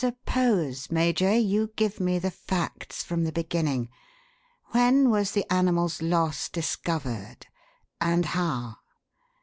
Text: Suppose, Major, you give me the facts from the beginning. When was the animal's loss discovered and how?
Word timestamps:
Suppose, 0.03 0.89
Major, 0.89 1.35
you 1.37 1.73
give 1.75 1.99
me 1.99 2.17
the 2.17 2.31
facts 2.31 3.03
from 3.03 3.23
the 3.23 3.31
beginning. 3.31 3.89
When 4.71 5.11
was 5.11 5.33
the 5.33 5.45
animal's 5.53 6.01
loss 6.01 6.49
discovered 6.49 7.45
and 7.99 8.25
how? 8.25 8.77